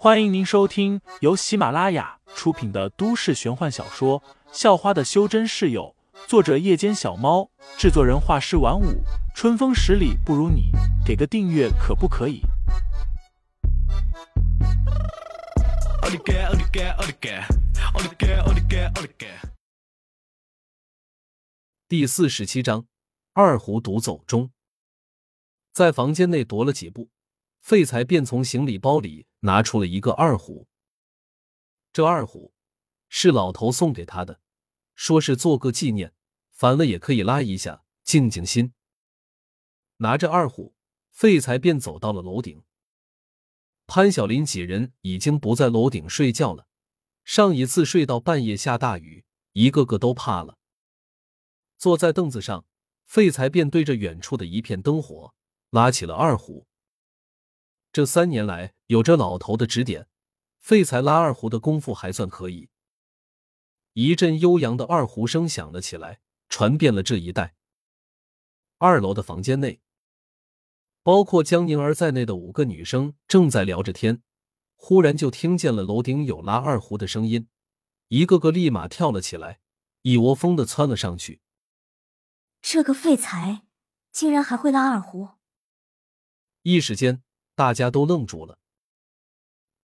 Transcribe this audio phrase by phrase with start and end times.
[0.00, 4.20] 欢迎您收听由喜马拉雅出品的都市玄幻小说
[4.52, 5.92] 《校花的修真室友》，
[6.28, 9.02] 作者：夜间小猫，制作人：画师晚舞，
[9.34, 10.70] 春风十里不如你，
[11.04, 12.42] 给个订阅可不可以？
[21.88, 22.86] 第四十七章，
[23.32, 24.52] 二胡独奏中，
[25.72, 27.08] 在房间内踱了几步。
[27.60, 30.68] 废材便从行李包里拿出了一个二胡。
[31.92, 32.52] 这二胡
[33.08, 34.40] 是老头送给他的，
[34.94, 36.14] 说是做个纪念，
[36.50, 38.72] 烦了也可以拉一下，静静心。
[39.96, 40.74] 拿着二胡，
[41.10, 42.62] 废材便走到了楼顶。
[43.86, 46.68] 潘晓林几人已经不在楼顶睡觉了，
[47.24, 50.58] 上一次睡到半夜下大雨，一个个都怕了。
[51.78, 52.66] 坐在凳子上，
[53.06, 55.34] 废材便对着远处的一片灯火，
[55.70, 56.66] 拉起了二胡。
[57.90, 60.08] 这三年来，有着老头的指点，
[60.58, 62.70] 废材拉二胡的功夫还算可以。
[63.92, 67.54] 一阵悠扬的二胡声响了起来，传遍了这一带。
[68.78, 69.82] 二楼的房间内，
[71.02, 74.22] 包括江宁儿在内的五个女生正在聊着天，
[74.76, 77.48] 忽然就听见了楼顶有拉二胡的声音，
[78.08, 79.60] 一个个立马跳了起来，
[80.00, 81.42] 一窝蜂的窜了上去。
[82.62, 83.66] 这个废材
[84.10, 85.28] 竟然还会拉二胡！
[86.62, 87.22] 一时间。
[87.54, 88.60] 大家都愣住了。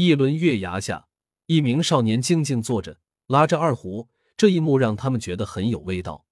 [0.00, 1.08] 一轮月牙下，
[1.46, 4.08] 一名少年静静坐着，拉着二胡。
[4.36, 6.24] 这一幕让他们觉得很有味道。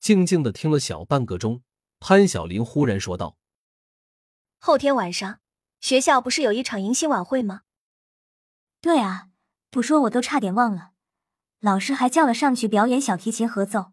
[0.00, 1.62] 静静的听了小半个钟，
[2.00, 3.38] 潘晓林忽然说道
[4.58, 5.38] ：“后天晚上
[5.80, 7.62] 学校不是有一场迎新晚会吗
[8.82, 9.28] ？”“对啊，
[9.70, 10.90] 不说我都差点忘了，
[11.60, 13.92] 老师还叫了上去表演小提琴合奏。”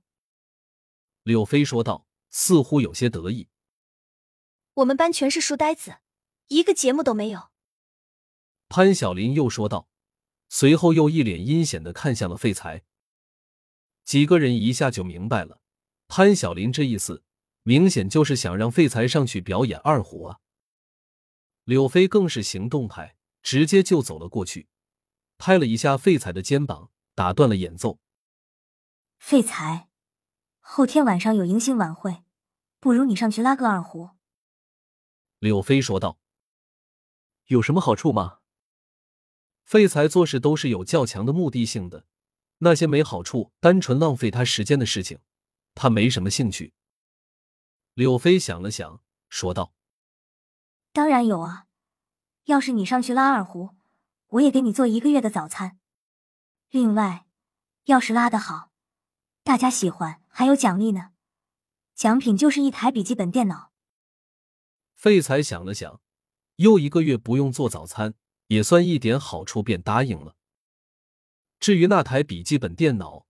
[1.21, 3.49] 柳飞说道，似乎有些得意。
[4.73, 5.97] “我们班全是书呆子。”
[6.49, 7.51] 一个节目都没有，
[8.69, 9.87] 潘晓林又说道，
[10.49, 12.83] 随后又一脸阴险的看向了废材。
[14.03, 15.61] 几个人一下就明白了，
[16.07, 17.23] 潘晓林这意思
[17.63, 20.39] 明显就是想让废材上去表演二胡啊。
[21.63, 24.67] 柳飞更是行动派，直接就走了过去，
[25.37, 27.99] 拍了一下废材的肩膀，打断了演奏。
[29.17, 29.89] 废材，
[30.59, 32.23] 后天晚上有迎新晚会，
[32.79, 34.11] 不如你上去拉个二胡。
[35.39, 36.19] 柳飞说道。
[37.47, 38.39] 有什么好处吗？
[39.67, 42.05] 废材做事都是有较强的目的性的，
[42.59, 45.19] 那些没好处、单纯浪费他时间的事情，
[45.75, 46.73] 他没什么兴趣。
[47.93, 49.73] 柳飞想了想，说道
[50.93, 51.65] ：“当然有啊，
[52.45, 53.75] 要是你上去拉二胡，
[54.27, 55.77] 我也给你做一个月的早餐。
[56.69, 57.25] 另外，
[57.87, 58.71] 要是拉得好，
[59.43, 61.09] 大家喜欢，还有奖励呢，
[61.93, 63.73] 奖品就是一台笔记本电脑。”
[64.95, 65.99] 废材想了想。
[66.55, 68.15] 又一个月不用做早餐，
[68.47, 70.35] 也算一点好处，便答应了。
[71.59, 73.25] 至于那台笔记本电脑，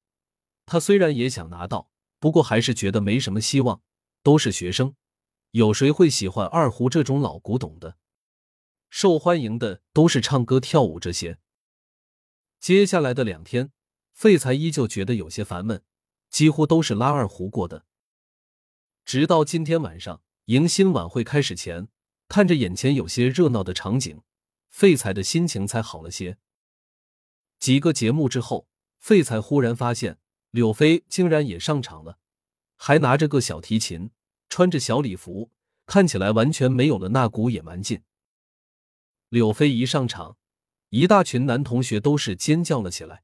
[0.66, 3.81] 他虽然也想拿到，不过还是觉得没什么希望。
[4.23, 4.95] 都是学生，
[5.51, 7.95] 有谁会喜欢二胡这种老古董的？
[8.89, 11.39] 受欢迎的都是唱歌跳舞这些。
[12.59, 13.72] 接下来的两天，
[14.11, 15.81] 废材依旧觉得有些烦闷，
[16.29, 17.85] 几乎都是拉二胡过的。
[19.06, 21.88] 直到今天晚上迎新晚会开始前。
[22.27, 24.22] 看着眼前有些热闹的场景，
[24.69, 26.38] 废材的心情才好了些。
[27.59, 28.67] 几个节目之后，
[29.00, 30.19] 废材忽然发现
[30.51, 32.19] 柳飞竟然也上场了，
[32.75, 34.11] 还拿着个小提琴，
[34.50, 35.51] 穿着小礼服，
[35.85, 38.03] 看起来完全没有了那股野蛮劲。
[39.29, 40.38] 柳飞一上场，
[40.89, 43.23] 一大群男同学都是尖叫了起来，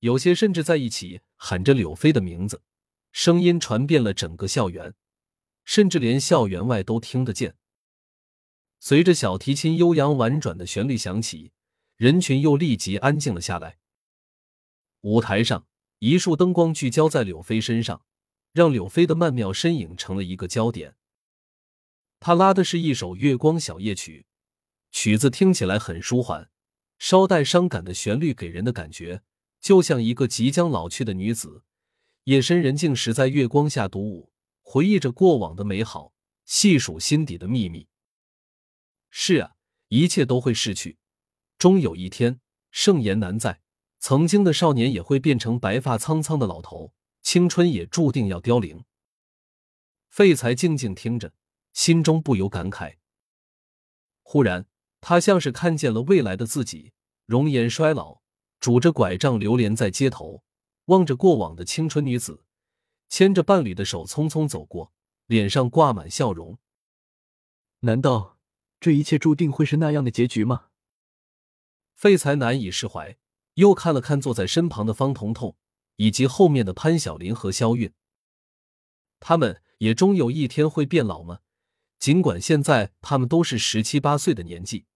[0.00, 2.62] 有些甚至在一起喊着柳飞的名字，
[3.12, 4.94] 声音传遍了整个校园，
[5.64, 7.56] 甚至连校园外都听得见。
[8.84, 11.52] 随着小提琴悠扬婉转的旋律响起，
[11.96, 13.78] 人群又立即安静了下来。
[15.02, 15.68] 舞台上，
[16.00, 18.02] 一束灯光聚焦在柳飞身上，
[18.52, 20.96] 让柳飞的曼妙身影成了一个焦点。
[22.18, 24.26] 他拉的是一首《月光小夜曲》，
[24.90, 26.50] 曲子听起来很舒缓，
[26.98, 29.22] 稍带伤感的旋律给人的感觉，
[29.60, 31.62] 就像一个即将老去的女子，
[32.24, 36.12] 夜深人静时在月光下独舞，回忆着过往的美好，
[36.44, 37.86] 细数心底的秘密。
[39.14, 39.56] 是啊，
[39.88, 40.96] 一切都会逝去，
[41.58, 43.60] 终有一天，盛颜难在，
[43.98, 48.84] 曾经的少年也会变成白发苍苍的老头，青春也注定要凋零。
[50.08, 51.34] 废材静静听着，
[51.74, 52.96] 心中不由感慨。
[54.22, 54.66] 忽然，
[55.02, 56.94] 他像是看见了未来的自己，
[57.26, 58.22] 容颜衰老，
[58.60, 60.42] 拄着拐杖流连在街头，
[60.86, 62.42] 望着过往的青春女子，
[63.10, 64.94] 牵着伴侣的手匆匆走过，
[65.26, 66.58] 脸上挂满笑容。
[67.80, 68.38] 难道？
[68.82, 70.66] 这一切注定会是那样的结局吗？
[71.94, 73.16] 废材难以释怀，
[73.54, 75.56] 又看了看坐在身旁的方彤彤，
[75.98, 77.92] 以及后面的潘晓林和肖韵。
[79.20, 81.42] 他们也终有一天会变老吗？
[82.00, 84.86] 尽管现在他们都是十七八岁的年纪。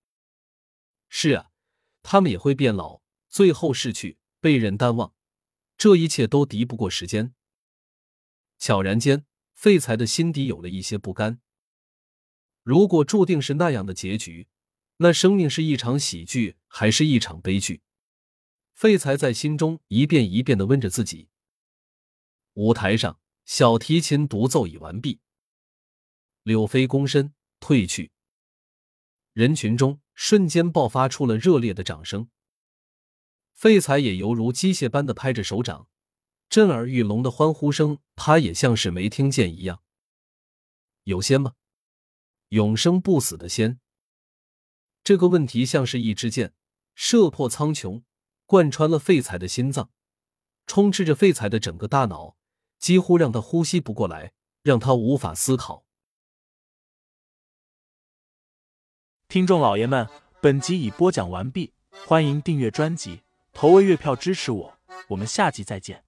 [1.09, 1.51] 是啊，
[2.03, 5.15] 他们也会变老，最后逝去，被人淡忘。
[5.79, 7.37] 这一切都敌不过时间。
[8.59, 11.41] 悄然间，废材的心底有了一些不甘。
[12.67, 14.49] 如果注定是那样的结局，
[14.97, 17.81] 那生命是一场喜剧还是一场悲剧？
[18.75, 21.29] 废材在心中一遍一遍的问着自己。
[22.55, 25.21] 舞台上，小提琴独奏已完毕，
[26.43, 28.11] 柳飞躬身退去，
[29.33, 32.29] 人群中瞬间爆发出了热烈的掌声。
[33.53, 35.87] 废材也犹如机械般的拍着手掌，
[36.49, 39.85] 震耳欲聋的欢呼声，他也像是没听见一样。
[41.05, 41.55] 有仙吗？
[42.49, 43.81] 永生不死的仙？
[45.03, 46.53] 这个问题像是一支箭，
[46.95, 48.03] 射破苍穹，
[48.45, 49.91] 贯穿了废材的心脏，
[50.67, 52.37] 充斥着废材的整个大脑，
[52.79, 54.33] 几乎让他呼吸不过来，
[54.63, 55.85] 让他无法思考。
[59.29, 60.09] 听众老爷们，
[60.41, 61.73] 本集已播讲完毕，
[62.07, 63.23] 欢迎订阅专辑，
[63.53, 64.79] 投喂月票支持我，
[65.09, 66.05] 我们下集再见。